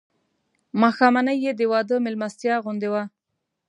ماښامنۍ 0.81 1.37
یې 1.45 1.51
د 1.55 1.61
واده 1.71 1.95
مېلمستیا 2.05 2.55
غوندې 2.63 2.89
وه. 2.93 3.03